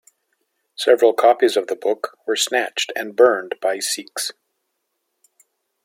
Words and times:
Several 0.75 1.13
copies 1.13 1.55
of 1.55 1.67
the 1.67 1.75
book 1.75 2.17
were 2.25 2.35
snatched 2.35 2.91
and 2.95 3.15
burned 3.15 3.53
by 3.61 3.77
Sikhs. 3.77 4.31